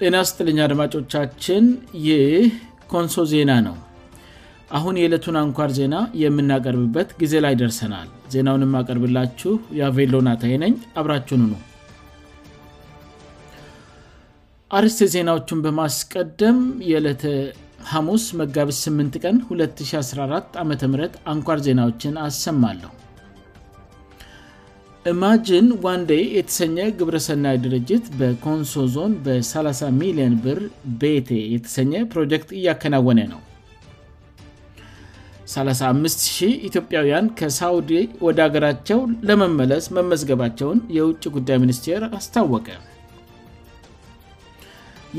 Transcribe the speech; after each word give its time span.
ጤና 0.00 0.16
ስጥልኛ 0.28 0.58
አድማጮቻችን 0.64 1.64
ይህ 2.08 2.34
ኮንሶ 2.90 3.14
ዜና 3.30 3.50
ነው 3.66 3.74
አሁን 4.76 4.98
የዕለቱን 5.00 5.36
አንኳር 5.40 5.70
ዜና 5.78 5.94
የምናቀርብበት 6.22 7.08
ጊዜ 7.20 7.34
ላይ 7.44 7.54
ደርሰናል 7.60 8.06
ዜናውንም 8.34 8.70
ማቀርብላችሁ 8.76 9.52
የአቬሎናታይነኝ 9.78 10.74
አብራችኑ 11.02 11.40
ነው 11.54 11.60
አርስቴ 14.80 15.08
ዜናዎቹን 15.16 15.62
በማስቀደም 15.66 16.60
የዕለተ 16.90 17.26
ሐሙስ 17.92 18.26
መጋብስ 18.42 18.80
8 19.02 19.20
ቀን 19.24 19.36
2014 19.58 20.58
ዓም 20.64 20.70
አንኳር 21.34 21.60
ዜናዎችን 21.68 22.16
አሰማለሁ 22.28 22.92
ኢማጂን 25.08 25.66
ዋንዴ 25.84 26.12
የተሰኘ 26.36 26.76
ግብረሰናይ 26.98 27.56
ድርጅት 27.64 28.04
በኮንሶ 28.18 28.72
ዞን 28.94 29.12
በ30 29.24 29.90
ሚሊየን 30.00 30.34
ብር 30.44 30.58
ቤቴ 31.02 31.28
የተሰኘ 31.54 31.92
ፕሮጀክት 32.12 32.50
እያከናወነ 32.58 33.20
ነው 33.32 33.40
350 35.52 36.48
ኢትዮጵያውያን 36.68 37.28
ከሳውዲ 37.40 37.90
ወደ 38.26 38.38
አገራቸው 38.46 39.00
ለመመለስ 39.30 39.86
መመዝገባቸውን 39.98 40.80
የውጭ 40.96 41.22
ጉዳይ 41.36 41.58
ሚኒስቴር 41.64 42.02
አስታወቀ 42.18 42.66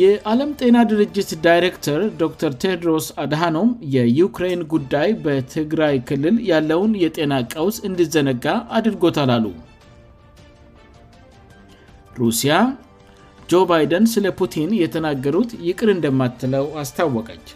የዓለም 0.01 0.49
ጤና 0.61 0.77
ድርጅት 0.91 1.29
ዳይሬክተር 1.47 2.01
ዶር 2.19 2.53
ቴድሮስ 2.63 3.05
አድሃኖም 3.23 3.69
የዩክሬን 3.95 4.61
ጉዳይ 4.75 5.09
በትግራይ 5.23 5.95
ክልል 6.09 6.35
ያለውን 6.51 6.91
የጤና 7.05 7.33
ቀውስ 7.55 7.77
እንዲዘነጋ 7.89 8.45
አድርጎታላ 8.79 9.31
ሉ 9.45 9.51
ሩሲያ 12.21 12.53
ጆ 13.51 13.61
ባይደን 13.69 14.05
ስለ 14.13 14.25
ፑቲን 14.39 14.69
የተናገሩት 14.83 15.51
ይቅር 15.67 15.89
እንደማትለው 15.95 16.65
አስታወቀች 16.81 17.47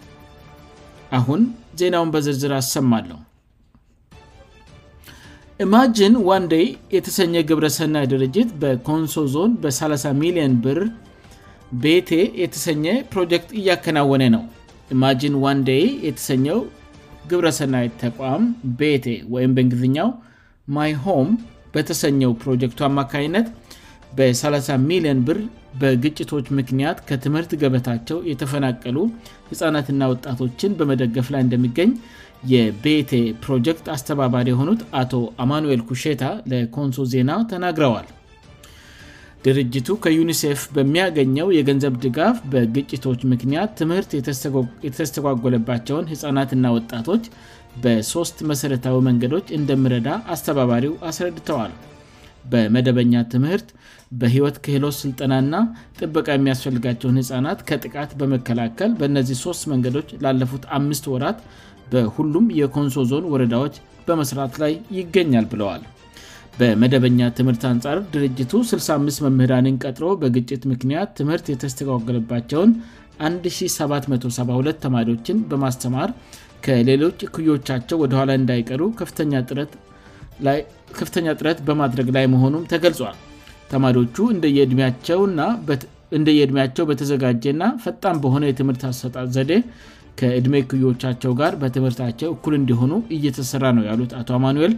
አሁን 1.18 1.42
ዜናውን 1.80 2.12
በዝርዝር 2.14 2.54
አሰማለሁ 2.62 3.18
ኢማgን 5.66 6.14
1ዴ 6.38 6.56
የተሰኘ 6.96 7.34
ግብረሰና 7.50 7.98
ድርጅት 8.12 8.50
በኮንሶ 8.62 9.16
ዞን 9.34 9.52
በ30 9.64 10.14
ሚሊዮን 10.22 10.54
ብር 10.66 10.80
ቤt 11.84 12.10
የተሰኘ 12.44 12.86
ፕሮጀክት 13.14 13.52
እያከናወነ 13.60 14.24
ነው 14.36 14.44
ኢማgን 14.96 15.36
1ዴ 15.54 15.72
የተሰኘው 16.08 16.60
ግብረሰናይ 17.32 17.88
ተቋም 18.02 18.44
ቤt 18.80 19.06
ወይም 19.36 19.52
በእንግዝኛው 19.58 20.10
ማይ 20.78 20.92
ሆም 21.06 21.30
በተሰኘው 21.76 22.32
ፕሮጀክቱ 22.42 22.80
አማካኝነት 22.90 23.48
በ30ሚሊዮን 24.18 25.20
ብር 25.28 25.40
በግጭቶች 25.82 26.48
ምክንያት 26.58 26.98
ከትምህርት 27.10 27.52
ገበታቸው 27.62 28.18
የተፈናቀሉ 28.32 28.98
ህፃናትና 29.52 30.02
ወጣቶችን 30.12 30.76
በመደገፍ 30.80 31.28
ላይ 31.34 31.42
እንደሚገኝ 31.46 31.92
የቤቴ 32.54 33.12
ፕሮጀክት 33.44 33.86
አስተባባሪ 33.96 34.48
የሆኑት 34.52 34.82
አቶ 35.02 35.14
አማኑዌል 35.44 35.82
ኩሼታ 35.90 36.24
ለኮንሶ 36.52 37.04
ዜና 37.14 37.32
ተናግረዋል 37.54 38.08
ድርጅቱ 39.46 39.90
ከዩኒሴፍ 40.04 40.60
በሚያገኘው 40.76 41.48
የገንዘብ 41.58 41.94
ድጋፍ 42.06 42.38
በግጭቶች 42.52 43.22
ምክንያት 43.34 43.72
ትምህርት 43.80 44.12
የተስተጓጎለባቸውን 44.92 46.10
ህፃናትና 46.12 46.66
ወጣቶች 46.78 47.24
በሶስት 47.86 48.38
መሠረታዊ 48.52 48.98
መንገዶች 49.10 49.48
እንደሚረዳ 49.60 50.08
አስተባባሪው 50.36 50.94
አስረድተዋል 51.10 51.74
በመደበኛ 52.52 53.14
ትምህርት 53.34 53.68
በህይወት 54.22 54.56
ከህሎስ 54.66 54.98
ስልጠናና 55.04 55.56
ጥበቃ 56.00 56.28
የሚያስፈልጋቸውን 56.38 57.20
ህፃናት 57.22 57.60
ከጥቃት 57.70 58.12
በመከላከል 58.20 58.92
በእነዚህ 59.00 59.38
ሶስት 59.46 59.64
መንገዶች 59.72 60.10
ላለፉት 60.24 60.66
አምስት 60.78 61.06
ወራት 61.14 61.40
በሁሉም 61.94 62.46
የኮንሶ 62.60 62.98
ዞን 63.12 63.26
ወረዳዎች 63.34 63.76
በመስራት 64.08 64.54
ላይ 64.64 64.74
ይገኛል 65.00 65.46
ብለዋል 65.54 65.84
በመደበኛ 66.60 67.20
ትምህርት 67.38 67.64
አንጻር 67.70 68.00
ድርጅቱ 68.14 68.52
65 68.72 69.22
መምህራንን 69.26 69.80
ቀጥሮ 69.84 70.08
በግጭት 70.24 70.64
ምክንያት 70.72 71.10
ትምህርት 71.20 71.46
የተስተጓገለባቸውን 71.54 72.72
1772 73.30 74.84
ተማሪዎችን 74.86 75.38
በማስተማር 75.50 76.10
ከሌሎች 76.68 77.20
ኩዮቻቸው 77.36 77.98
ወደኋላ 78.04 78.32
እንዳይቀሩ 78.42 78.82
ከፍተኛ 79.00 79.34
ጥረት 79.50 79.72
ላይ 80.48 80.58
ከፍተኛ 81.00 81.28
ጥረት 81.40 81.60
በማድረግ 81.68 82.08
ላይ 82.18 82.26
መሆኑም 82.36 82.68
ተገልጿል 82.74 83.16
ተማሪዎቹ 83.72 84.16
እንደየእድሜያቸው 86.18 86.84
በተዘጋጀእና 86.90 87.64
ፈጣም 87.84 88.18
በሆነ 88.24 88.44
የትምህርት 88.50 88.82
አሰጣዘዴ 88.90 89.54
ከዕድሜ 90.20 90.56
ክዮቻቸው 90.72 91.32
ጋር 91.40 91.54
በትምህርታቸው 91.62 92.30
እኩል 92.36 92.54
እንዲሆኑ 92.58 92.92
እየተሰራ 93.16 93.64
ነው 93.78 93.84
ያሉት 93.90 94.12
አቶ 94.20 94.30
አማኑዌል 94.38 94.74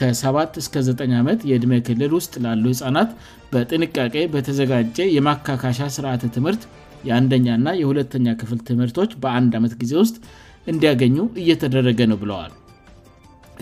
ከ7-እ9 0.00 1.16
ዓመት 1.20 1.40
የእድሜ 1.50 1.72
ክልል 1.88 2.12
ውስጥ 2.18 2.34
ላሉ 2.44 2.64
ህፃናት 2.74 3.10
በጥንቃቄ 3.54 4.14
በተዘጋጀ 4.34 4.98
የማካካሻ 5.16 5.80
ስርዓት 5.96 6.24
ትምህርት 6.36 6.64
የአንደኛ 7.08 7.48
ና 7.64 7.68
የሁለተኛ 7.82 8.28
ክፍል 8.42 8.60
ትምህርቶች 8.70 9.10
በአንድ 9.24 9.52
ዓመት 9.60 9.74
ጊዜ 9.82 9.92
ውስጥ 10.04 10.16
እንዲያገኙ 10.72 11.16
እየተደረገ 11.42 12.00
ነው 12.12 12.18
ብለዋል 12.22 12.52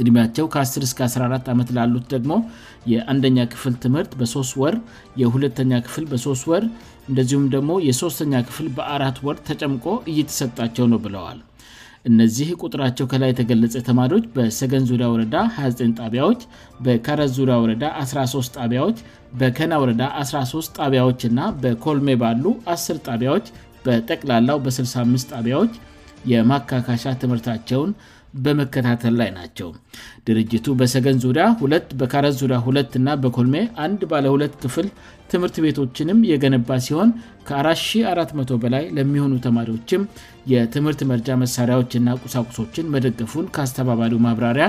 ዕድሜያቸው 0.03 0.47
ከ10-14 0.55 1.51
ዓመት 1.53 1.69
ላሉት 1.77 2.07
ደግሞ 2.15 2.33
የአንደኛ 2.93 3.39
ክፍል 3.53 3.75
ትምህርት 3.85 4.13
በሶስ 4.21 4.51
ወር 4.63 4.75
የሁለተኛ 5.23 5.73
ክፍል 5.87 6.05
በ3 6.13 6.49
ወር 6.53 6.65
እንደዚሁም 7.11 7.45
ደግሞ 7.55 7.73
የ3ስተኛ 7.89 8.35
ክፍል 8.49 8.69
በአራት 8.79 9.19
ወር 9.27 9.37
ተጨምቆ 9.49 9.87
እየተሰጣቸው 10.13 10.87
ነው 10.93 11.01
ብለዋል 11.05 11.39
እነዚህ 12.11 12.49
ቁጥራቸው 12.65 13.07
ከላይ 13.13 13.31
የተገለጸ 13.33 13.75
ተማሪዎች 13.87 14.25
በሰገን 14.35 14.85
ዙሪያ 14.91 15.07
ወረዳ 15.13 15.37
29 15.55 15.97
ጣቢያዎች 16.03 16.41
በካረ 16.87 17.21
ዙሪያ 17.37 17.55
ወረዳ 17.63 17.85
13 18.03 18.53
ጣቢያዎች 18.59 18.99
በከና 19.41 19.73
ወረዳ 19.85 20.03
13 20.25 20.71
ጣቢያዎችና 20.81 21.41
በኮልሜ 21.63 22.11
ባሉ 22.23 22.45
10 22.75 23.03
ጣቢያዎች 23.11 23.49
በጠቅላላው 23.87 24.61
በ65 24.67 25.27
ጣቢያዎች 25.35 25.75
የማካካሻ 26.33 27.03
ትምህርታቸውን 27.23 27.91
በመከታተል 28.45 29.15
ላይ 29.21 29.29
ናቸው 29.39 29.69
ድርጅቱ 30.29 30.67
በሰገን 30.81 31.17
ዙሪያ 31.25 31.45
ሁ 31.61 31.67
በካረዝ 32.01 32.35
ዙሪያ 32.43 32.59
ሁለት 32.67 32.93
ና 33.07 33.15
በኮልሜ 33.23 33.57
አንድ 33.85 34.01
ባለ 34.13 34.25
ሁለት 34.35 34.55
ክፍል 34.63 34.87
ትምህርት 35.33 35.57
ቤቶችንም 35.65 36.19
የገነባ 36.31 36.71
ሲሆን 36.87 37.11
ከ4400 37.49 38.59
በላይ 38.65 38.85
ለሚሆኑ 38.97 39.33
ተማሪዎችም 39.47 40.03
የትምህርት 40.53 41.01
መርጃ 41.13 41.29
መሣሪያዎችና 41.45 42.09
ቁሳቁሶችን 42.25 42.91
መደገፉን 42.97 43.47
ከአስተባባሪው 43.57 44.23
ማብራሪያ 44.27 44.69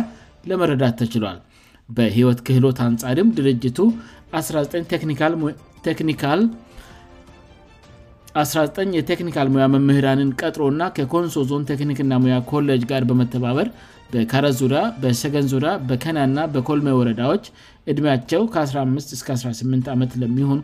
ለመረዳት 0.49 0.95
ተችሏል 1.01 1.37
በህይወት 1.97 2.39
ክህሎት 2.47 2.79
አንጻሪም 2.87 3.29
ድርጅቱ 3.37 3.79
19 4.39 4.91
ቴክኒካል 5.87 6.41
19 8.43 8.95
የቴክኒካል 8.97 9.47
ሙያ 9.53 9.65
መምህራንን 9.75 10.29
ቀጥሮእና 10.39 10.81
ከኮንሶ 10.97 11.35
ዞን 11.49 11.63
ቴክኒክና 11.69 12.13
ሙያ 12.23 12.35
ኮሌጅ 12.51 12.81
ጋር 12.91 13.03
በመተባበር 13.09 13.67
በካረዙሪያ 14.11 14.81
በሰገንዙሪያ 15.03 15.71
በከና 15.87 16.19
ና 16.35 16.43
በኮልሜ 16.53 16.89
ወረዳዎች 16.99 17.45
ዕድሜያቸው 17.91 18.43
ከ15-ስ18 18.53 19.89
ዓመት 19.95 20.11
ለሚሆኑ 20.23 20.59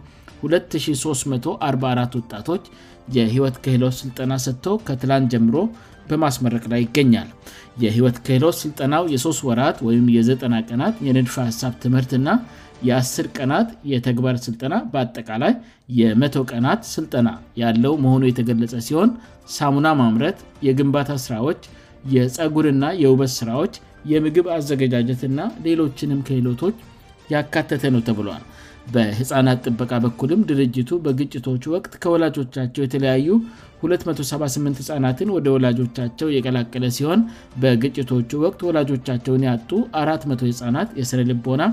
2344 0.49 2.17
ወጣቶች 2.19 2.63
የህይወት 3.17 3.57
ክህሎስ 3.63 3.97
ሥልጠና 4.03 4.33
ሰጥቶ 4.45 4.67
ከትላን 4.89 5.27
ጀምሮ 5.33 5.55
በማስመረቅ 6.09 6.63
ላይ 6.73 6.81
ይገኛል 6.85 7.29
የህይወት 7.85 8.17
ክህሎስ 8.27 8.57
ሥልጠናው 8.63 9.03
የ3ት 9.15 9.41
ወራት 9.49 9.77
ወይም 9.87 10.05
የ90 10.15 10.61
ቀናት 10.71 10.95
የንድፈ 11.09 11.35
ሃሳብ 11.49 11.75
ትምህርት 11.85 12.13
ና 12.27 12.37
የ1ስር 12.87 13.27
ቀናት 13.37 13.69
የተግባር 13.91 14.35
ሥልጠና 14.45 14.75
በአጠቃላይ 14.93 15.53
የመቶ 15.99 16.35
ቀናት 16.51 16.81
ሥልጠና 16.93 17.29
ያለው 17.61 17.93
መሆኑ 18.05 18.23
የተገለጸ 18.29 18.73
ሲሆን 18.87 19.11
ሳሙና 19.57 19.87
ማምረት 19.99 20.39
የግንባታ 20.67 21.09
ሥራዎች 21.25 21.61
የፀጉርና 22.15 22.85
የውበስ 23.03 23.33
ስራዎች 23.41 23.73
የምግብ 24.11 24.47
አዘገጃጀትና 24.57 25.39
ሌሎችንም 25.67 26.23
ከህሎቶች 26.27 26.75
ያካተተ 27.33 27.83
ነው 27.95 28.01
ተብሏል 28.07 28.43
በህፃናት 28.93 29.59
ጥበቃ 29.67 29.91
በኩልም 30.03 30.39
ድርጅቱ 30.47 30.89
በግጭቶቹ 31.03 31.63
ወቅት 31.75 31.93
ከወላጆቻቸው 32.03 32.81
የተለያዩ 32.85 33.29
278 33.83 34.79
ህፃናትን 34.81 35.29
ወደ 35.35 35.47
ወላጆቻቸው 35.55 36.27
የቀላቀለ 36.35 36.85
ሲሆን 36.97 37.21
በግጭቶቹ 37.63 38.29
ወቅት 38.45 38.61
ወላጆቻቸውን 38.67 39.45
ያጡ 39.49 39.69
400 40.03 40.45
ህፃናት 40.51 40.91
የስረ 40.99 41.21
ልቦና 41.29 41.63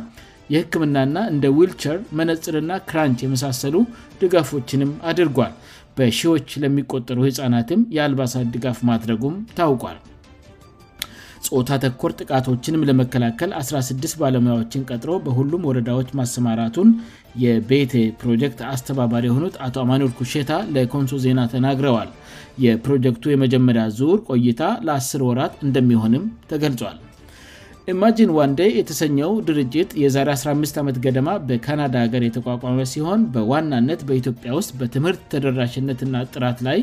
የህክምናና 0.53 1.17
እንደ 1.33 1.47
ዊልቸር 1.57 1.99
መነፅርና 2.19 2.73
ክራንች 2.91 3.19
የመሳሰሉ 3.25 3.77
ድጋፎችንም 4.23 4.93
አድርጓል 5.11 5.53
በሺዎች 5.99 6.49
ለሚቆጠሩ 6.63 7.19
ህፃናትም 7.29 7.81
የአልባሳት 7.97 8.47
ድጋፍ 8.55 8.79
ማድረጉም 8.93 9.37
ታውቋል 9.59 9.99
ፆታ 11.55 11.71
ተኮር 11.83 12.13
ጥቃቶችንም 12.21 12.85
ለመከላከል 12.89 13.51
16 13.61 14.13
ባለሙያዎችን 14.23 14.85
ቀጥሮ 14.89 15.13
በሁሉም 15.25 15.65
ወረዳዎች 15.69 16.09
ማሰማራቱን 16.19 16.91
የቤቴ 17.45 17.95
ፕሮጀክት 18.21 18.61
አስተባባሪ 18.73 19.25
የሆኑት 19.31 19.57
አቶ 19.67 19.77
አማኖል 19.85 20.13
ኩሼታ 20.21 20.53
ለኮንሶ 20.77 21.19
ዜና 21.27 21.43
ተናግረዋል 21.57 22.11
የፕሮጀክቱ 22.65 23.25
የመጀመሪያ 23.35 23.85
ዙር 24.01 24.17
ቆይታ 24.31 24.63
ለ1ስር 24.89 25.23
ወራት 25.31 25.57
እንደሚሆንም 25.69 26.27
ተገልጿል 26.53 26.99
ኢማጂን 27.91 28.31
ዋንዴ 28.37 28.61
የተሰኘው 28.79 29.31
ድርጅት 29.49 29.91
የዛሬ 30.03 30.29
15 30.35 30.79
ዓመት 30.83 30.97
ገደማ 31.05 31.29
በካናዳ 31.49 31.95
ሀገር 32.05 32.23
የተቋቋመ 32.27 32.79
ሲሆን 32.93 33.21
በዋናነት 33.35 34.01
በኢትዮጵያ 34.09 34.51
ውስጥ 34.59 34.71
በትምህርት 34.81 35.21
ተደራሽነትና 35.33 36.17
ጥራት 36.35 36.59
ላይ 36.69 36.79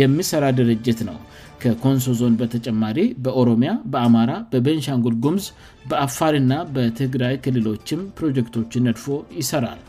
የሚሠራ 0.00 0.44
ድርጅት 0.58 1.00
ነው 1.10 1.18
ከኮንሶ 1.64 2.06
ዞን 2.20 2.34
በተጨማሪ 2.42 2.98
በኦሮሚያ 3.26 3.72
በአማራ 3.94 4.32
በቤንሻንጉል 4.54 5.16
ጉምዝ 5.26 5.46
በአፋሪና 5.90 6.52
በትግራይ 6.76 7.36
ክልሎችም 7.46 8.02
ፕሮጀክቶችን 8.18 8.86
ነድፎ 8.88 9.06
ይሠራል 9.42 9.80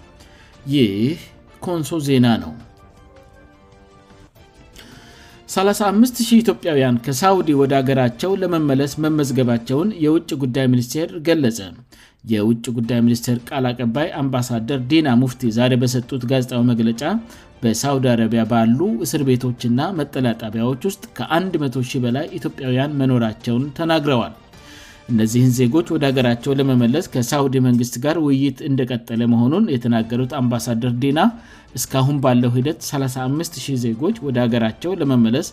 ይህ 0.76 1.18
ኮንሶ 1.68 1.98
ዜና 2.10 2.28
ነው 2.44 2.54
35 5.54 6.20
0 6.26 6.40
ኢትዮጵያውያን 6.44 6.96
ከሳውዲ 7.06 7.50
ወደ 7.60 7.74
አገራቸው 7.80 8.32
ለመመለስ 8.42 8.92
መመዝገባቸውን 9.04 9.90
የውጭ 10.06 10.30
ጉዳይ 10.44 10.66
ሚኒስቴር 10.74 11.10
ገለጸ 11.28 11.60
የውጭ 12.34 12.64
ጉዳይ 12.78 13.00
ሚኒስቴር 13.08 13.38
ቃል 13.50 13.66
አቀባይ 13.72 14.08
አምባሳደር 14.22 14.82
ዲና 14.92 15.08
ሙፍቲ 15.24 15.42
ዛሬ 15.58 15.74
በሰጡት 15.82 16.24
ጋዜጣዊ 16.32 16.62
መግለጫ 16.72 17.04
በሳውዲ 17.64 18.08
አረቢያ 18.14 18.44
ባሉ 18.54 18.80
እስር 19.08 19.24
ቤቶችና 19.32 19.90
መጠለያ 20.00 20.34
ጣቢያዎች 20.44 20.86
ውስጥ 20.90 21.04
ከ10000 21.20 21.92
በላይ 22.06 22.26
ኢትዮጵያውያን 22.40 22.98
መኖራቸውን 23.02 23.66
ተናግረዋል 23.80 24.34
እነዚህን 25.12 25.50
ዜጎች 25.60 25.88
ወደ 25.94 26.04
አገራቸው 26.10 26.52
ለመመለስ 26.60 27.06
ከሳውዲ 27.14 27.56
መንግስት 27.68 27.96
ጋር 28.04 28.18
ውይይት 28.26 28.60
እንደቀጠለ 28.70 29.22
መሆኑን 29.34 29.66
የተናገሩት 29.76 30.32
አምባሳደር 30.42 30.94
ዲና 31.04 31.20
እስካሁን 31.78 32.18
ባለው 32.26 32.52
ሂደት 32.58 32.80
3500 32.92 33.66
ዜጎች 33.86 34.16
ወደ 34.28 34.38
ሀገራቸው 34.46 34.92
ለመመለስ 35.02 35.50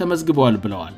ተመዝግበዋል 0.00 0.56
ብለዋል 0.64 0.94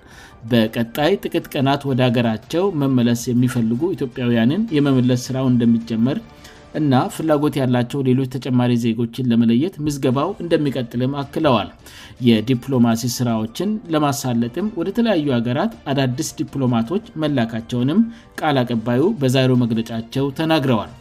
በቀጣይ 0.53 1.13
ጥቅት 1.25 1.47
ቀናት 1.55 1.83
ወደ 1.91 2.01
አገራቸው 2.09 2.65
መመለስ 2.83 3.21
የሚፈልጉ 3.31 3.81
ኢትዮጵያውያንን 3.97 4.63
የመመለስ 4.77 5.21
ስራው 5.29 5.47
እንደምጀመር 5.53 6.19
እና 6.81 6.95
ፍላጎት 7.15 7.55
ያላቸው 7.61 8.01
ሌሎች 8.09 8.29
ተጨማሪ 8.35 8.73
ዜጎችን 8.85 9.29
ለመለየት 9.31 9.75
ምዝገባው 9.85 10.29
እንደሚቀጥልም 10.45 11.13
አክለዋል 11.23 11.69
የዲፕሎማሲ 12.29 13.05
ስራዎችን 13.19 13.71
ለማሳለጥም 13.95 14.67
ወደተለያዩ 14.81 15.27
ሀገራት 15.39 15.73
አዳድስ 15.93 16.29
ዲፕሎማቶች 16.41 17.05
መላካቸውንም 17.25 18.01
ቃል 18.41 18.59
አቀባዩ 18.65 19.03
በዛሬው 19.23 19.61
መግለጫቸው 19.65 20.27
ተናግረዋል 20.41 20.93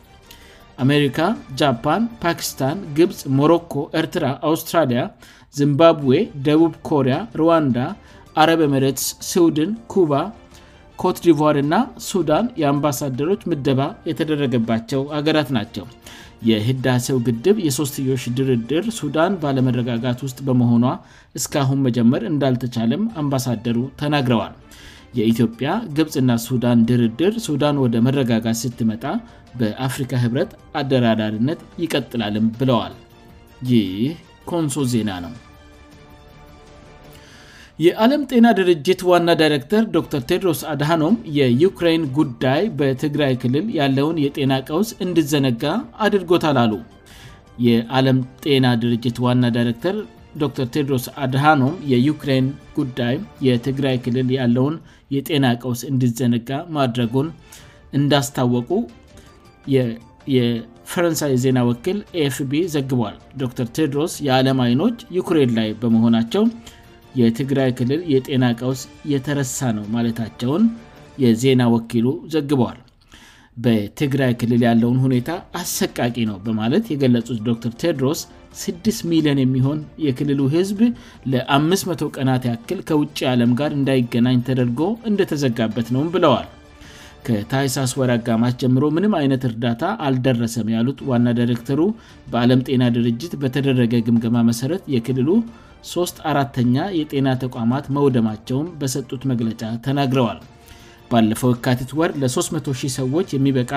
አሜሪካ 0.86 1.18
ጃፓን 1.60 2.04
ፓኪስታን 2.24 2.78
ግብፅ 2.98 3.20
ሞሮኮ 3.40 3.74
ኤርትራ 4.00 4.24
አውስትራሊያ 4.50 5.02
ዚምባብዌ 5.58 6.18
ደቡብ 6.48 6.76
ኮሪያ 6.90 7.16
ሩዋንዳ 7.40 7.78
አረብ 8.42 8.62
ምረትስ 8.74 9.08
ስውድን 9.30 9.72
ኩባ 9.94 10.12
ኮት 11.02 11.20
ዲር 11.26 11.56
እና 11.62 11.76
ሱዳን 12.08 12.46
የአምባሳደሮች 12.62 13.42
ምደባ 13.52 13.82
የተደረገባቸው 14.10 15.02
ሀገራት 15.18 15.50
ናቸው 15.58 15.86
የህዳሴው 16.50 17.18
ግድብ 17.28 17.58
የሶስትዮሽ 17.68 18.24
ድርድር 18.38 18.86
ሱዳን 19.00 19.34
ባለመረጋጋት 19.44 20.20
ውስጥ 20.26 20.40
በመሆኗ 20.48 20.86
እስካሁን 21.40 21.80
መጀመር 21.88 22.22
እንዳልተቻለም 22.32 23.04
አምባሳደሩ 23.22 23.78
ተናግረዋል 24.02 24.54
የኢትዮጵያ 25.20 25.70
ግብፅና 26.00 26.32
ሱዳን 26.48 26.84
ድርድር 26.90 27.34
ሱዳን 27.50 27.82
ወደ 27.84 27.96
መረጋጋት 28.08 28.60
ስትመጣ 28.64 29.04
በአፍሪካ 29.62 30.14
ህብረት 30.26 30.52
አደራዳርነት 30.82 31.62
ይቀጥላልም 31.86 32.48
ብለዋል 32.62 32.96
ይህ 33.74 33.96
ኮንሶ 34.52 34.78
ዜና 34.96 35.10
ነው 35.26 35.34
የዓለም 37.84 38.22
ጤና 38.32 38.48
ድርጅት 38.58 39.00
ዋና 39.10 39.30
ዳይረክተር 39.40 39.84
ዶር 39.94 40.24
ቴድሮስ 40.30 40.60
አድሃኖም 40.72 41.16
የዩክሬን 41.38 42.02
ጉዳይ 42.18 42.62
በትግራይ 42.80 43.34
ክልል 43.42 43.68
ያለውን 43.78 44.18
የጤና 44.24 44.54
ቀውስ 44.68 44.90
እንድዘነጋ 45.06 45.64
አድርጎታል 46.06 46.58
አሉ 46.64 46.74
የዓለም 47.68 48.18
ጤና 48.46 48.66
ድርጅት 48.82 49.18
ዋና 49.26 49.44
ዳይረክተር 49.56 49.96
ዶር 50.42 50.68
ቴድሮስ 50.76 51.06
አድሃኖም 51.26 51.74
የዩክሬን 51.92 52.46
ጉዳይ 52.78 53.16
የትግራይ 53.48 53.98
ክልል 54.08 54.30
ያለውን 54.40 54.76
የጤና 55.16 55.46
ቀውስ 55.64 55.82
እንዲዘነጋ 55.92 56.52
ማድረጉን 56.78 57.30
እንዳስታወቁ 58.00 58.70
የፈረንሳይ 60.36 61.34
ዜና 61.46 61.60
ወክል 61.72 61.98
ኤfቢ 62.26 62.54
ዘግቧል 62.76 63.18
ዶር 63.42 63.66
ቴድሮስ 63.80 64.16
የዓለም 64.28 64.62
አይኖች 64.68 64.98
ዩክሬን 65.20 65.54
ላይ 65.62 65.72
በመሆናቸው 65.82 66.46
የትግራይ 67.20 67.70
ክልል 67.80 68.02
የጤና 68.14 68.44
ቀውስ 68.60 68.82
የተረሳ 69.14 69.58
ነው 69.78 69.86
ማለታቸውን 69.96 70.64
የዜና 71.24 71.62
ወኪሉ 71.76 72.08
ዘግበዋል 72.34 72.78
በትግራይ 73.64 74.32
ክልል 74.42 74.62
ያለውን 74.68 75.00
ሁኔታ 75.06 75.30
አሰቃቂ 75.62 76.16
ነው 76.30 76.38
በማለት 76.46 76.86
የገለጹት 76.94 77.40
ዶክተር 77.48 77.74
ቴድሮስ 77.82 78.20
6ሚሊ0ን 78.62 79.40
የሚሆን 79.44 79.80
የክልሉ 80.06 80.40
ህዝብ 80.56 80.80
ለ500 81.34 82.08
ቀናት 82.16 82.46
ያክል 82.50 82.80
ከውጭ 82.90 83.18
ዓለም 83.34 83.52
ጋር 83.60 83.72
እንዳይገናኝ 83.80 84.40
ተደርጎ 84.50 84.80
እንደተዘጋበት 85.12 85.90
ነውም 85.96 86.10
ብለዋል 86.16 86.48
ከታይሳስ 87.28 87.92
ወር 88.02 88.12
አጋማስ 88.18 88.54
ጀምሮ 88.62 88.84
ምንም 88.98 89.14
አይነት 89.22 89.44
እርዳታ 89.50 89.84
አልደረሰም 90.08 90.72
ያሉት 90.76 91.00
ዋና 91.10 91.28
ዳረክተሩ 91.40 91.82
በዓለም 92.32 92.64
ጤና 92.68 92.84
ድርጅት 92.96 93.34
በተደረገ 93.42 93.94
ግምገማ 94.08 94.38
መሠረት 94.52 94.86
የክልሉ 94.96 95.30
3 95.90 96.22
4ተኛ 96.32 96.76
የጤና 97.00 97.28
ተቋማት 97.44 97.86
መውደማቸውን 97.98 98.68
በሰጡት 98.80 99.22
መግለጫ 99.32 99.62
ተናግረዋል 99.86 100.40
ባለፈው 101.12 101.52
እካቲት 101.56 101.92
ወር 102.00 102.12
ለ30 102.22 102.84
ሰዎች 103.00 103.30
የሚበቃ 103.38 103.72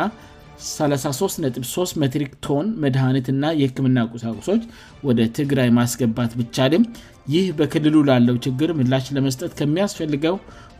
333 0.66 1.94
መትሪክ 2.02 2.32
ቶን 2.44 2.66
መድኃኒት 2.82 3.28
ና 3.42 3.46
የህክምና 3.60 3.98
ቁሳቁሶች 4.12 4.62
ወደ 5.06 5.18
ትግራይ 5.38 5.70
ማስገባት 5.78 6.32
ብቻልም 6.40 6.84
ይህ 7.34 7.46
በክልሉ 7.58 7.96
ላለው 8.10 8.36
ችግር 8.44 8.70
ምላሽ 8.80 9.06
ለመስጠት 9.16 9.52
ከሚያስፈልገው 9.60 10.36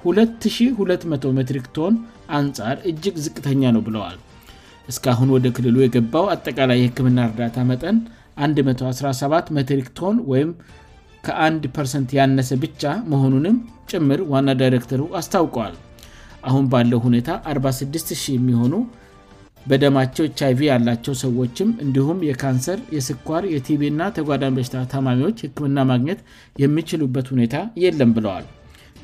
220 0.07 1.31
ሜትሪክ 1.38 1.66
ቶን 1.78 1.95
አንጻር 2.38 2.76
እጅግ 2.90 3.16
ዝቅተኛ 3.25 3.62
ነው 3.76 3.83
ብለዋል 3.87 4.19
እስካሁን 4.93 5.28
ወደ 5.37 5.47
ክልሉ 5.57 5.76
የገባው 5.85 6.25
አጠቃላይ 6.35 6.78
የህክምና 6.83 7.19
እርዳታ 7.28 7.59
መጠን 7.73 7.99
117 8.50 9.50
መትሪክ 9.59 9.88
ቶን 9.99 10.16
ወም 10.33 10.49
ከ1 11.26 12.09
ያነሰ 12.19 12.49
ብቻ 12.64 12.83
መሆኑንም 13.12 13.57
ጭምር 13.90 14.21
ዋና 14.33 14.49
ዳይረክተሩ 14.61 15.02
አስታውቀዋል 15.21 15.75
አሁን 16.49 16.64
ባለው 16.73 17.00
ሁኔታ 17.07 17.28
460 17.54 18.26
የሚሆኑ 18.37 18.75
በደማቸው 19.71 20.25
ችይv 20.38 20.59
ያላቸው 20.71 21.14
ሰዎችም 21.25 21.69
እንዲሁም 21.85 22.19
የካንሰር 22.31 22.78
የስኳር 22.97 23.45
የቲቪእና 23.54 24.00
ተጓዳኝ 24.16 24.50
በሽታ 24.59 24.83
ታማሚዎች 24.95 25.38
ህክምና 25.45 25.78
ማግኘት 25.90 26.21
የሚችሉበት 26.62 27.28
ሁኔታ 27.33 27.57
የለም 27.83 28.11
ብለዋል 28.16 28.45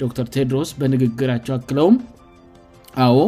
ዶር 0.01 0.29
ቴድሮስ 0.35 0.71
በንግግራቸው 0.81 1.55
አክለውም 1.59 1.97
አዎ 3.07 3.19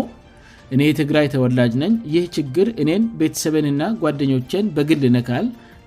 እኔ 0.75 0.83
የትግራይ 0.89 1.27
ተወላጅ 1.35 1.73
ነኝ 1.85 1.93
ይህ 2.13 2.25
ችግር 2.37 2.69
እኔን 2.83 3.03
ቤተሰበንና 3.23 3.83
ጓደኞቼን 4.03 4.69
በግል 4.77 5.03
እነካል 5.11 5.47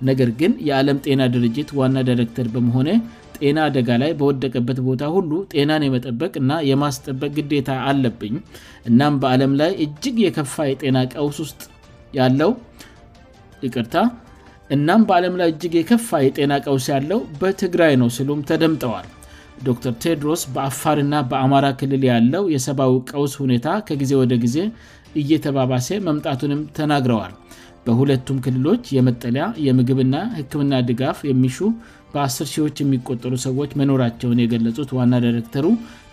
ነገር 0.09 0.29
ግን 0.39 0.51
የዓለም 0.67 0.97
ጤና 1.05 1.21
ድርጅት 1.35 1.69
ዋና 1.79 1.95
ዳይረክተር 2.07 2.47
በመሆነ 2.55 2.89
ጤና 3.37 3.57
አደጋ 3.69 3.89
ላይ 4.01 4.11
በወደቀበት 4.19 4.77
ቦታ 4.87 5.01
ሁሉ 5.15 5.31
ጤናን 5.53 5.85
የመጠበቅና 5.87 6.51
የማስጠበቅ 6.69 7.29
ግዴታ 7.37 7.69
አለብኝ 7.89 8.33
እቅታእናም 8.45 9.15
በአለም 9.23 9.53
ላይ 9.61 9.71
እጅግ 9.85 10.17
የከፋ 15.83 16.17
የጤና 16.25 16.53
ቀውስ 16.67 16.85
ያለው 16.95 17.19
በትግራይ 17.41 17.93
ነው 18.01 18.09
ሲሉም 18.19 18.39
ተደምጠዋል 18.51 19.07
ዶር 19.65 19.95
ቴድሮስ 20.03 20.41
በአፋርና 20.55 21.13
በአማራ 21.31 21.65
ክልል 21.79 22.03
ያለው 22.13 22.45
የሰብዊ 22.55 22.93
ቀውስ 23.11 23.35
ሁኔታ 23.43 23.67
ከጊዜ 23.89 24.11
ወደ 24.21 24.33
ጊዜ 24.45 24.57
እየተባባሴ 25.21 25.89
መምጣቱንም 26.07 26.61
ተናግረዋል 26.77 27.33
በሁለቱም 27.87 28.37
ክልሎች 28.45 28.83
የመጠለያ 28.97 29.45
የምግብና 29.67 30.15
ህክምና 30.37 30.73
ድጋፍ 30.89 31.17
የሚሹ 31.29 31.57
በ10 32.13 32.47
00ዎች 32.51 32.77
የሚቆጠሩ 32.81 33.33
ሰዎች 33.45 33.71
መኖራቸውን 33.79 34.41
የገለጹት 34.43 34.91
ዋና 34.97 35.15
ዳረክተሩ 35.23 35.65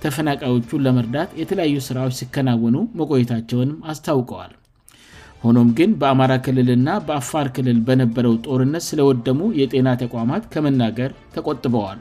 ተፈናቃዮቹን 0.02 0.82
ለመርዳት 0.86 1.30
የተለያዩ 1.40 1.76
ሥራዎች 1.88 2.14
ሲከናወኑ 2.20 2.76
መቆየታቸውንም 3.00 3.78
አስታውቀዋል 3.92 4.52
ሆኖም 5.44 5.68
ግን 5.78 5.90
በአማራ 6.00 6.32
ክልልና 6.46 6.88
በአፋር 7.06 7.46
ክልል 7.54 7.78
በነበረው 7.86 8.34
ጦርነት 8.46 8.84
ስለወደሙ 8.90 9.40
የጤና 9.60 9.88
ተቋማት 10.02 10.42
ከመናገር 10.54 11.10
ተቆጥበዋል 11.36 12.00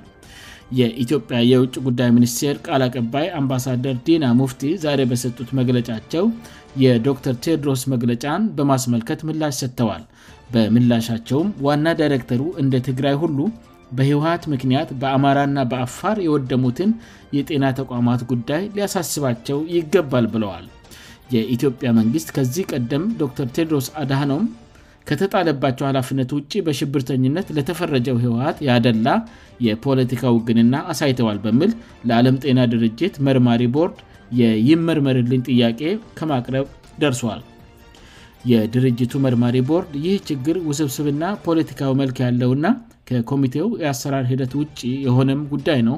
የኢትዮጵያ 0.80 1.38
የውጭ 1.52 1.74
ጉዳይ 1.86 2.10
ሚኒስቴር 2.18 2.56
ቃል 2.66 2.82
አቀባይ 2.88 3.26
አምባሳደር 3.40 3.96
ዲና 4.08 4.26
ሙፍቲ 4.42 4.62
ዛሬ 4.84 5.00
በሰጡት 5.12 5.50
መግለጫቸው 5.60 6.26
የዶክተር 6.84 7.36
ቴድሮስ 7.46 7.82
መግለጫን 7.94 8.42
በማስመልከት 8.58 9.20
ምላሽ 9.30 9.56
ሰጥተዋል 9.64 10.04
በምላሻቸውም 10.54 11.50
ዋና 11.68 11.86
ዳይረክተሩ 12.00 12.42
እንደ 12.62 12.74
ትግራይ 12.88 13.16
ሁሉ 13.24 13.38
በህወሀት 13.98 14.44
ምክንያት 14.54 14.90
በአማራና 15.02 15.58
በአፋር 15.72 16.18
የወደሙትን 16.26 16.92
የጤና 17.38 17.64
ተቋማት 17.80 18.22
ጉዳይ 18.32 18.64
ሊያሳስባቸው 18.76 19.60
ይገባል 19.76 20.26
ብለዋል 20.34 20.68
የኢትዮጵያ 21.36 21.90
መንግስት 22.00 22.30
ከዚህ 22.36 22.64
ቀደም 22.74 23.04
ዶተር 23.20 23.50
ቴድሮስ 23.58 23.86
አዳኖም 24.02 24.46
ከተጣለባቸው 25.10 25.86
ኃላፍነት 25.90 26.30
ውጭ 26.38 26.52
በሽብርተኝነት 26.66 27.48
ለተፈረጀው 27.58 28.18
ህወሀት 28.24 28.58
ያደላ 28.70 29.08
የፖለቲካ 29.68 30.24
ውግንና 30.36 30.76
አሳይተዋል 30.94 31.38
በምል 31.46 31.72
ለዓለም 32.10 32.36
ጤና 32.46 32.60
ድርጅት 32.74 33.16
መርማሪ 33.28 33.62
ቦርድ 33.78 33.98
የይመርመርልኝ 34.40 35.42
ጥያቄ 35.52 35.82
ከማቅረብ 36.20 36.68
ደርሷል 37.02 37.42
የድርጅቱ 38.52 39.12
መርማሪ 39.26 39.58
ቦርድ 39.70 39.92
ይህ 40.06 40.16
ችግር 40.30 40.56
ውስብስብና 40.70 41.24
ፖለቲካዊ 41.46 41.92
መልክ 42.02 42.18
ያለውና 42.26 42.66
ከኮሚቴው 43.10 43.68
የአሰራር 43.82 44.26
ሂደት 44.32 44.54
ውጭ 44.62 44.80
የሆነም 45.08 45.42
ጉዳይ 45.54 45.80
ነው 45.90 45.98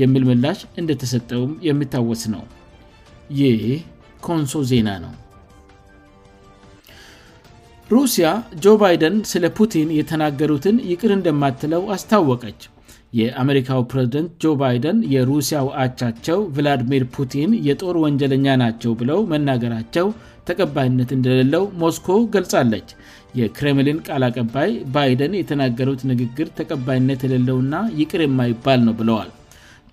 የሚል 0.00 0.22
ምላሽ 0.30 0.60
እንደተሰጠውም 0.82 1.52
የምታወስ 1.68 2.22
ነው 2.34 2.44
ይህ 3.40 3.62
ኮንሶ 4.28 4.56
ዜና 4.70 4.88
ነው 5.04 5.12
ሩሲያ 7.94 8.26
ጆ 8.64 8.74
ባይደን 8.82 9.16
ስለ 9.32 9.44
ፑቲን 9.58 9.88
የተናገሩትን 10.00 10.76
ይቅር 10.90 11.10
እንደማትለው 11.18 11.82
አስታወቀች 11.96 12.60
የአሜሪካው 13.18 13.80
ፕሬዝደንት 13.90 14.30
ጆ 14.42 14.52
ባይደን 14.60 14.96
የሩሲያ 15.14 15.58
ውአቻቸው 15.66 16.38
ቪላድሚር 16.54 17.04
ፑቲን 17.16 17.50
የጦር 17.66 17.96
ወንጀለኛ 18.04 18.46
ናቸው 18.62 18.92
ብለው 19.00 19.20
መናገራቸው 19.32 20.06
ተቀባይነት 20.48 21.10
እንደሌለው 21.16 21.62
ሞስኮ 21.82 22.08
ገልጻለች 22.34 22.88
የክሬምልን 23.40 23.98
ቃል 24.06 24.24
አቀባይ 24.28 24.72
ባይደን 24.94 25.32
የተናገሩት 25.40 26.00
ንግግር 26.10 26.48
ተቀባይነት 26.58 27.20
የሌለውና 27.26 27.74
ይቅር 28.00 28.22
የማ 28.26 28.40
ይባል 28.50 28.82
ነው 28.88 28.96
ብለዋል 29.00 29.30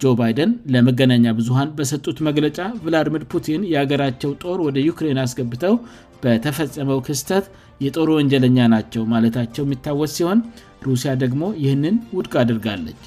ጆ 0.03 0.11
ባይደን 0.19 0.51
ለመገናኛ 0.73 1.25
ብዙሀን 1.39 1.71
በሰጡት 1.77 2.19
መግለጫ 2.27 2.59
ላድሚር 2.93 3.23
ፑቲን 3.33 3.63
የሀገራቸው 3.73 4.31
ጦር 4.43 4.59
ወደ 4.67 4.77
ዩክሬን 4.89 5.21
አስገብተው 5.25 5.75
በተፈጸመው 6.23 6.99
ክስተት 7.09 7.45
የጦር 7.85 8.09
ወንጀለኛ 8.17 8.59
ናቸው 8.75 9.03
ማለታቸው 9.13 9.63
የሚታወስ 9.65 10.11
ሲሆን 10.19 10.41
ሩሲያ 10.89 11.11
ደግሞ 11.23 11.43
ይህንን 11.63 11.95
ውድቅ 12.17 12.33
አድርጋለች 12.43 13.01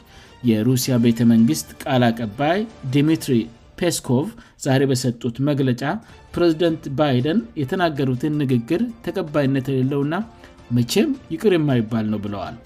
የሩሲያ 0.51 0.95
ቤተመንግስት 1.05 1.69
ቃል 1.83 2.03
አቀባይ 2.11 2.59
ዲሚትሪ 2.95 3.35
ፔስኮቭ 3.81 4.25
ዛሬ 4.65 4.83
በሰጡት 4.91 5.37
መግለጫ 5.49 5.83
ፕሬዝደንት 6.35 6.85
ባይደን 6.99 7.39
የተናገሩትን 7.61 8.35
ንግግር 8.43 8.83
ተቀባይነት 9.07 9.67
የሌለውእና 9.71 10.17
መቼም 10.77 11.11
ይቅር 11.33 11.55
ማ 11.69 11.77
ይባል 11.81 12.07
ነው 12.13 12.21
ብለዋል 12.27 12.57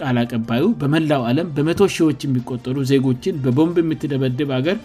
ቃል 0.00 0.16
አቀባዩ 0.24 0.64
በመላው 0.80 1.22
ዓለም 1.30 1.48
በመቶ 1.56 1.80
ሺዎች 1.96 2.20
የሚቆጠሩ 2.26 2.76
ዜጎችን 2.92 3.40
በቦምብ 3.46 3.78
የምትደበድብ 3.82 4.50
ሀገር 4.58 4.76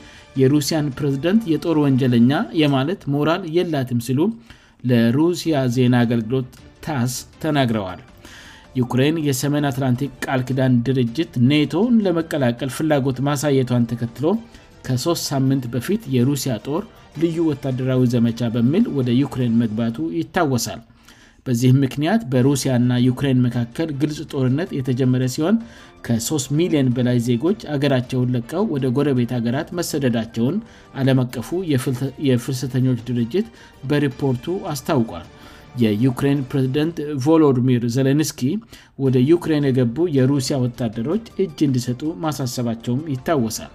የሩሲያን 0.41 0.89
ፕሬዝደንት 0.99 1.43
የጦር 1.53 1.77
ወንጀለኛ 1.85 2.31
የማለት 2.61 3.03
ሞራል 3.15 3.43
የላትም 3.57 4.01
ስሉ 4.07 4.21
ለሩሲያ 4.91 5.55
ዜና 5.77 5.93
አገልግሎት 6.07 6.49
ታስ 6.87 7.13
ተናግረዋል 7.45 8.01
ዩክሬን 8.79 9.17
የሰሜን 9.27 9.65
አትላንቲክ 9.69 10.11
ቃልክዳን 10.23 10.73
ድርጅት 10.87 11.33
ኔቶን 11.49 11.93
ለመቀላቀል 12.05 12.71
ፍላጎት 12.77 13.17
ማሳየቷን 13.27 13.83
ተከትሎ 13.91 14.25
ከ3 14.85 15.21
ሳምት 15.29 15.63
በፊት 15.73 16.01
የሩሲያ 16.15 16.53
ጦር 16.67 16.81
ልዩ 17.21 17.37
ወታደራዊ 17.51 18.01
ዘመቻ 18.15 18.39
በሚል 18.55 18.83
ወደ 18.97 19.09
ዩክሬን 19.21 19.53
መግባቱ 19.61 19.97
ይታወሳል 20.19 20.81
በዚህም 21.47 21.79
ምክንያት 21.85 22.21
በሩሲያና 22.33 22.91
ዩክሬን 23.07 23.43
መካከል 23.47 23.89
ግልጽ 24.01 24.19
ጦርነት 24.33 24.69
የተጀመረ 24.79 25.23
ሲሆን 25.35 25.57
ከ3ሚ00ን 26.07 26.89
በላይ 26.97 27.17
ዜጎች 27.29 27.59
ሀገራቸውን 27.73 28.31
ለቀው 28.35 28.65
ወደ 28.75 28.87
ጎረቤት 28.97 29.31
ሀገራት 29.37 29.69
መሰደዳቸውን 29.79 30.57
አለምቀፉ 31.01 31.51
የፍልሰተኞች 32.31 32.99
ድርጅት 33.11 33.47
በሪፖርቱ 33.91 34.47
አስታውቋል 34.73 35.25
የዩክሬን 35.83 36.39
ፕሬዝደንት 36.51 36.97
ቮሎዲሚር 37.23 37.83
ዘሌንስኪ 37.95 38.39
ወደ 39.03 39.15
ዩክሬን 39.31 39.65
የገቡ 39.69 39.97
የሩሲያ 40.17 40.55
ወታደሮች 40.65 41.25
እጅ 41.43 41.57
እንዲሰጡ 41.67 42.01
ማሳሰባቸውም 42.23 43.01
ይታወሳል 43.13 43.73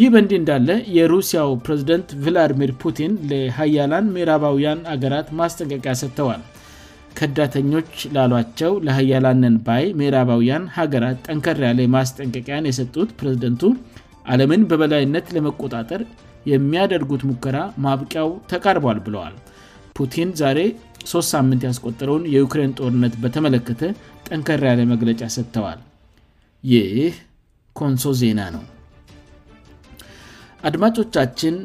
ይህ 0.00 0.08
በእንድህ 0.14 0.38
እንዳለ 0.40 0.68
የሩሲያው 0.96 1.50
ፕሬዝደንት 1.66 2.08
ቪላድሚር 2.24 2.72
ፑቲን 2.82 3.12
ለሀያላን 3.30 4.06
ምራባውያን 4.16 4.80
ሀገራት 4.92 5.28
ማስጠንቀቂያ 5.40 5.94
ሰጥተዋል 6.02 6.42
ከዳተኞች 7.18 7.92
ላሏቸው 8.14 8.72
ለሀያላነን 8.86 9.54
ባይ 9.66 9.84
ምራባዊያን 10.00 10.64
ሀገራት 10.78 11.18
ጠንከር 11.28 11.58
ያላ 11.68 11.80
ማስጠንቀቂያን 11.96 12.68
የሰጡት 12.70 13.10
ፕሬዝደንቱ 13.20 13.62
አለምን 14.32 14.62
በበላይነት 14.70 15.26
ለመቆጣጠር 15.36 16.02
የሚያደርጉት 16.52 17.22
ሙከራ 17.30 17.56
ማብያው 17.86 18.28
ተቃርቧል 18.52 18.98
ብለዋል 19.06 19.34
ቲን 20.14 20.28
ሶስ 21.12 21.26
ሳምንት 21.34 21.62
ያስቆጠረውን 21.68 22.24
የክሬን 22.34 22.72
ጦርነት 22.80 23.14
በተመለከተ 23.22 23.82
ጠንከራ 24.28 24.62
ያለ 24.72 24.82
መግለጫ 24.92 25.20
ሰጥተዋል 25.36 25.80
ይህ 26.72 26.98
ኮንሶ 27.80 28.04
ዜና 28.22 28.40
ነው 28.56 28.64
አድማጮቻችን 30.68 31.56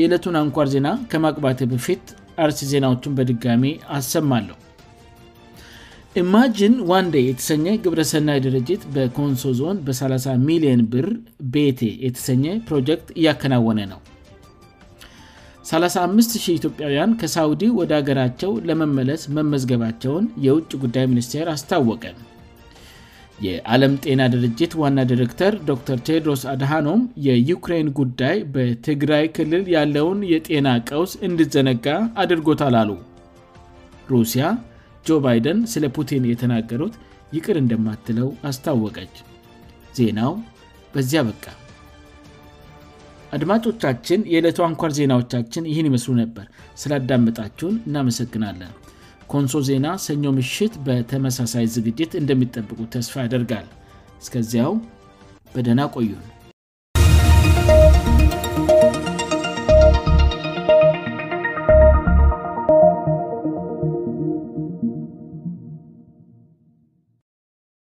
የእለቱን 0.00 0.34
አንኳር 0.42 0.68
ዜና 0.74 0.88
ከማቅባት 1.10 1.60
በፊት 1.72 2.04
አርሲ 2.44 2.64
ዜናዎቹን 2.72 3.14
በድጋሚ 3.18 3.64
አሰማለሁ 3.98 4.56
ኢማጅን 6.22 6.74
ዋንዴ 6.90 7.14
የተሰኘ 7.28 7.64
ግብረሰናይ 7.84 8.38
ድርጅት 8.46 8.82
በኮንሶ 8.94 9.42
ዞን 9.60 9.78
በ30 9.86 10.34
ሚሊዮን 10.48 10.82
ብር 10.92 11.08
ቤቴ 11.54 11.80
የተሰኘ 12.06 12.44
ፕሮጀክት 12.68 13.08
እያከናወነ 13.20 13.80
ነው 13.92 14.00
350 15.66 16.50
ኢትዮጵያውያን 16.58 17.10
ከሳውዲ 17.20 17.62
ወደ 17.78 17.92
አገራቸው 18.00 18.50
ለመመለስ 18.68 19.22
መመዝገባቸውን 19.36 20.26
የውጭ 20.44 20.70
ጉዳይ 20.84 21.04
ሚኒስቴር 21.12 21.46
አስታወቀ 21.54 22.04
የዓለም 23.46 23.94
ጤና 24.04 24.20
ድርጅት 24.34 24.74
ዋና 24.82 24.98
ዲረክተር 25.10 25.54
ዶር 25.68 25.98
ቴድሮስ 26.08 26.42
አድሃኖም 26.52 27.00
የዩክሬን 27.26 27.88
ጉዳይ 27.98 28.36
በትግራይ 28.54 29.26
ክልል 29.38 29.64
ያለውን 29.76 30.20
የጤና 30.32 30.68
ቀውስ 30.90 31.14
እንድዘነጋ 31.28 31.86
አድርጎታል 32.24 32.76
አሉ 32.82 32.92
ሩሲያ 34.14 34.46
ጆ 35.08 35.18
ባይደን 35.26 35.60
ስለ 35.74 35.84
ፑቲን 35.98 36.28
የተናገሩት 36.32 36.96
ይቅር 37.36 37.58
እንደማትለው 37.64 38.30
አስታወቀች 38.50 39.14
ዜናው 40.00 40.34
በዚያ 40.94 41.20
በቃ 41.30 41.44
አድማጮቻችን 43.36 44.20
የዕለቱ 44.32 44.58
አንኳር 44.66 44.90
ዜናዎቻችን 44.98 45.66
ይህን 45.70 45.88
ይመስሉ 45.88 46.12
ነበር 46.22 46.46
ስላዳመጣችሁን 46.82 47.76
እናመሰግናለን 47.88 48.72
ኮንሶ 49.32 49.54
ዜና 49.68 49.86
ሰኞ 50.06 50.24
ምሽት 50.38 50.74
በተመሳሳይ 50.86 51.66
ዝግጅት 51.76 52.12
እንደሚጠብቁ 52.22 52.78
ተስፋ 52.94 53.14
ያደርጋል 53.26 53.66
እስከዚያው 54.24 54.74
በደህና 55.54 55.84
ቆዩ 55.96 56.10